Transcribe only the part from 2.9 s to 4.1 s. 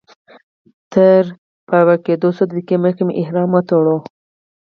مې احرام وتړلو.